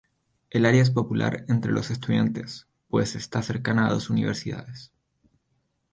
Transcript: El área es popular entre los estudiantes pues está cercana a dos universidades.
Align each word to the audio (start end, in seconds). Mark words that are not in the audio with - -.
El 0.49 0.65
área 0.65 0.81
es 0.81 0.89
popular 0.89 1.45
entre 1.47 1.71
los 1.71 1.91
estudiantes 1.91 2.65
pues 2.87 3.13
está 3.13 3.43
cercana 3.43 3.85
a 3.85 3.93
dos 3.93 4.09
universidades. 4.09 4.91